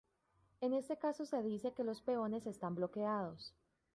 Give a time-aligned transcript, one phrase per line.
[0.61, 3.53] En este caso se dice que los peones están bloqueados.